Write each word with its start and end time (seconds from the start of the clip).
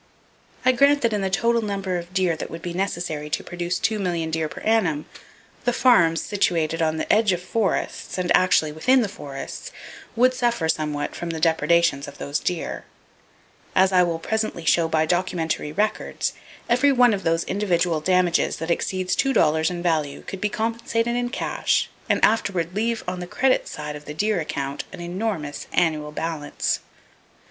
I 0.65 0.71
grant 0.71 1.03
that 1.03 1.13
in 1.13 1.21
the 1.21 1.29
total 1.29 1.61
number 1.61 1.99
of 1.99 2.11
deer 2.11 2.35
that 2.35 2.49
would 2.49 2.63
be 2.63 2.73
necessary 2.73 3.29
to 3.29 3.43
produce 3.43 3.77
two 3.77 3.99
million 3.99 4.31
deer 4.31 4.49
per 4.49 4.61
annum, 4.61 5.05
the 5.63 5.71
farms 5.71 6.21
situated 6.23 6.81
on 6.81 6.97
the 6.97 7.13
edges 7.13 7.33
of 7.39 7.45
forests, 7.47 8.17
and 8.17 8.35
actually 8.35 8.71
within 8.71 9.01
the 9.03 9.07
forests, 9.07 9.71
would 10.15 10.33
suffer 10.33 10.67
somewhat 10.67 11.13
from 11.15 11.29
the 11.29 11.39
depredations 11.39 12.07
of 12.07 12.17
those 12.17 12.39
deer. 12.39 12.85
As 13.75 13.91
I 13.91 14.01
will 14.01 14.17
presently 14.17 14.65
show 14.65 14.87
by 14.87 15.05
documentary 15.05 15.71
records, 15.71 16.33
every 16.67 16.91
one 16.91 17.13
of 17.13 17.21
those 17.21 17.43
individual 17.43 18.01
damages 18.01 18.55
that 18.55 18.71
exceeds 18.71 19.15
two 19.15 19.33
dollars 19.33 19.69
in 19.69 19.83
value 19.83 20.23
could 20.23 20.41
be 20.41 20.49
compensated 20.49 21.15
in 21.15 21.29
cash, 21.29 21.91
and 22.09 22.25
afterward 22.25 22.73
leave 22.73 23.03
on 23.07 23.19
the 23.19 23.27
credit 23.27 23.67
side 23.67 23.95
of 23.95 24.05
the 24.05 24.15
deer 24.15 24.39
account 24.39 24.83
an 24.91 24.99
enormous 24.99 25.67
annual 25.71 26.11
balance. 26.11 26.79